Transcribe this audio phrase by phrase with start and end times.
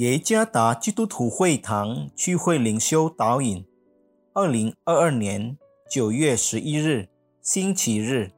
[0.00, 3.66] 耶加达基督徒会堂聚会灵修导引，
[4.32, 5.58] 二零二二年
[5.90, 7.10] 九月十一日，
[7.42, 8.32] 星期日，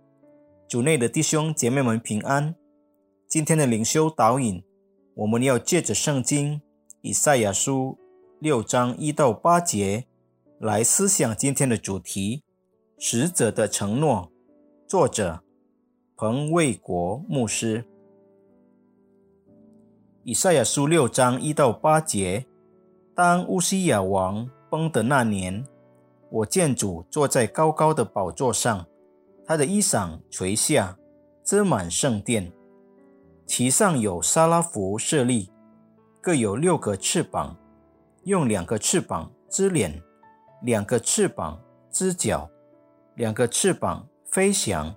[0.66, 2.56] 主内的弟兄姐妹们平安。
[3.28, 4.64] 今天的灵修导引，
[5.14, 6.60] 我们要借着圣经
[7.00, 7.96] 以赛亚书
[8.40, 10.06] 六章一到八节
[10.58, 12.42] 来思想今天的主题：
[12.98, 14.32] 使者的承诺。
[14.88, 15.44] 作者
[16.16, 17.84] 彭卫国牧师。
[20.24, 22.46] 以赛亚书六章一到八节：
[23.12, 25.66] 当乌西亚王崩的那年，
[26.30, 28.86] 我见主坐在高高的宝座上，
[29.44, 30.96] 他的衣裳垂下，
[31.42, 32.52] 遮满圣殿，
[33.46, 35.50] 其上有沙拉弗设立，
[36.20, 37.56] 各有六个翅膀，
[38.22, 40.00] 用两个翅膀支脸，
[40.62, 42.48] 两个翅膀支脚，
[43.16, 44.94] 两个翅膀飞翔，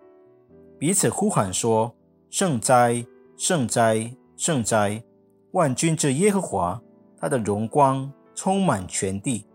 [0.78, 1.96] 彼此呼喊说
[2.30, 3.04] ：“圣哉，
[3.36, 5.02] 圣哉，圣哉！”
[5.56, 6.82] 万军之耶和华，
[7.18, 9.46] 他的荣光充满全地。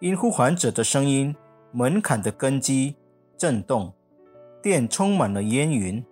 [0.00, 1.32] 因呼喊者的声音，
[1.70, 2.96] 门槛的根基
[3.36, 3.92] 震动，
[4.60, 6.04] 殿充满了烟云。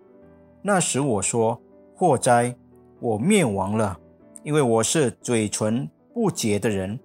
[0.63, 1.61] 那时我说：
[1.97, 2.57] 祸灾，
[3.01, 3.99] 我灭亡了，
[4.45, 6.97] 因为我是嘴唇不洁的人，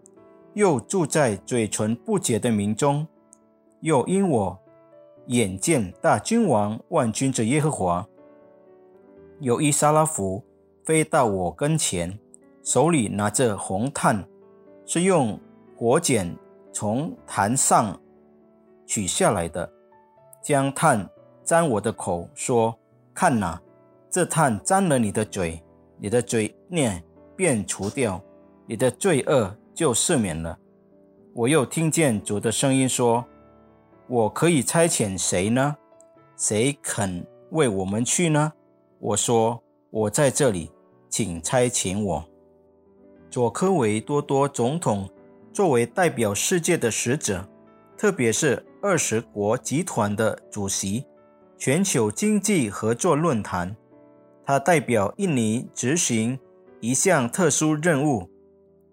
[0.53, 3.07] 又住在嘴唇不洁的民中。
[3.79, 4.59] 又因我
[5.25, 8.07] 眼见大君王万军之耶和华，
[9.39, 10.43] 有一沙拉弗。
[10.83, 12.17] 飞到我跟前，
[12.63, 14.25] 手里拿着红炭，
[14.85, 15.39] 是用
[15.77, 16.35] 火剪
[16.73, 17.99] 从坛上
[18.87, 19.71] 取下来的，
[20.41, 21.07] 将炭
[21.43, 22.75] 沾我的口，说
[23.13, 23.61] ：“看哪，
[24.09, 25.61] 这炭沾了你的嘴，
[25.99, 27.03] 你的嘴念
[27.35, 28.19] 便除掉，
[28.65, 30.57] 你的罪恶就赦免了。”
[31.33, 33.23] 我又听见主的声音说
[34.09, 35.77] ：“我可以差遣谁呢？
[36.35, 38.53] 谁肯为我们去呢？”
[38.97, 39.61] 我说。
[39.91, 40.71] 我在这里，
[41.09, 42.25] 请差遣我。
[43.29, 45.09] 佐科维多多总统
[45.51, 47.45] 作为代表世界的使者，
[47.97, 51.05] 特别是二十国集团的主席，
[51.57, 53.75] 全球经济合作论坛，
[54.45, 56.39] 他代表印尼执行
[56.79, 58.29] 一项特殊任务，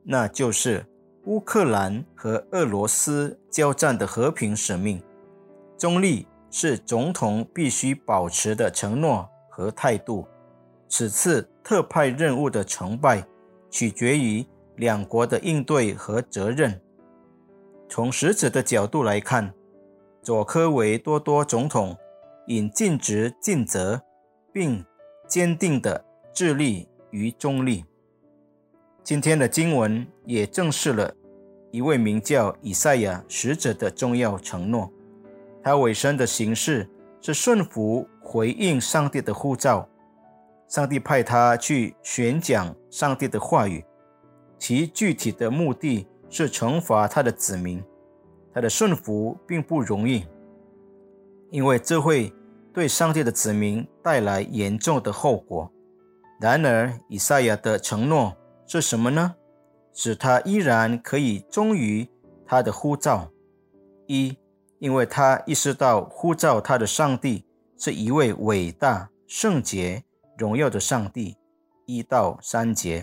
[0.02, 0.84] 那就是
[1.26, 5.00] 乌克兰和俄罗斯交战的和平使命。
[5.76, 10.26] 中立是总统必须保持的承诺和态度。
[10.88, 13.26] 此次特派任务的成败，
[13.70, 14.44] 取决于
[14.76, 16.80] 两国的应对和责任。
[17.88, 19.52] 从使者的角度来看，
[20.22, 21.96] 佐科维多多总统
[22.46, 24.00] 应尽职尽责，
[24.52, 24.84] 并
[25.26, 27.84] 坚定地致力于中立。
[29.02, 31.14] 今天的经文也证实了
[31.70, 34.90] 一位名叫以赛亚使者的重要承诺。
[35.62, 36.88] 他尾声的形式
[37.20, 39.88] 是顺服回应上帝的呼召。
[40.68, 43.84] 上帝派他去宣讲上帝的话语，
[44.58, 47.82] 其具体的目的是惩罚他的子民。
[48.52, 50.26] 他的顺服并不容易，
[51.50, 52.32] 因为这会
[52.72, 55.70] 对上帝的子民带来严重的后果。
[56.40, 58.36] 然而，以赛亚的承诺
[58.66, 59.36] 是什么呢？
[59.92, 62.08] 使他依然可以忠于
[62.44, 63.30] 他的呼召。
[64.06, 64.36] 一，
[64.78, 67.44] 因为他意识到呼召他的上帝
[67.76, 70.04] 是一位伟大圣洁。
[70.38, 71.36] 荣耀的上帝，
[71.84, 73.02] 一到三节；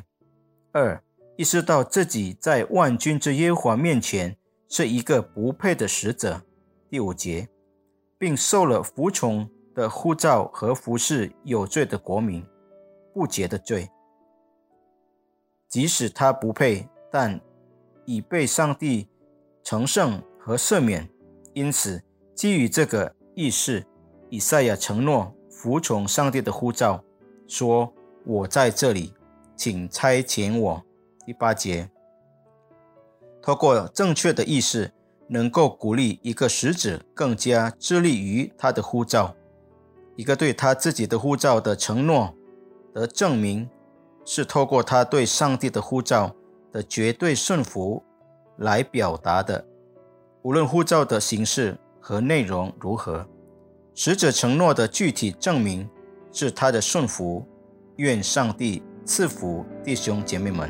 [0.72, 1.04] 二，
[1.36, 4.38] 意识到自己在万军之耶和华面前
[4.70, 6.42] 是一个不配的使者，
[6.90, 7.50] 第五节，
[8.18, 12.42] 并受了服从的呼召和服侍有罪的国民，
[13.14, 13.90] 不洁的罪。
[15.68, 17.42] 即使他不配，但
[18.06, 19.10] 已被上帝
[19.62, 21.10] 成圣和赦免。
[21.54, 22.02] 因此，
[22.34, 23.86] 基于这个意识，
[24.30, 27.04] 以赛亚承诺服从上帝的呼召。
[27.48, 27.94] 说
[28.26, 29.14] ：“我在这里，
[29.56, 30.84] 请差遣我。”
[31.26, 31.90] 第八节，
[33.42, 34.92] 透过正确的意识，
[35.28, 39.36] 能够鼓励一个使者更加致力于他的呼召。
[40.16, 42.34] 一个对他自己的护照的承诺
[42.94, 43.70] 的证明，
[44.24, 46.36] 是透过他对上帝的护照
[46.72, 48.04] 的绝对顺服
[48.58, 49.66] 来表达的。
[50.44, 53.28] 无论护照的形式和内容如何，
[53.94, 55.90] 使者承诺的具体证明。
[56.36, 57.48] 是他的顺服，
[57.96, 60.70] 愿上帝赐福弟兄姐妹们。